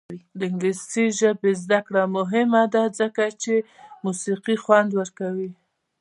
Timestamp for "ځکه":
2.99-3.23